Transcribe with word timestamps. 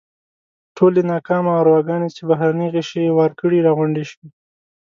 ټولې 0.77 1.01
ناکامه 1.11 1.51
ارواګانې 1.61 2.09
چې 2.15 2.21
بهرني 2.29 2.67
غشي 2.73 3.01
یې 3.05 3.15
وار 3.17 3.31
کړي 3.39 3.59
راغونډې 3.67 4.03
شوې. 4.11 4.27